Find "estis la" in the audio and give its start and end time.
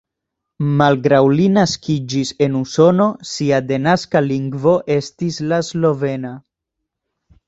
4.95-5.61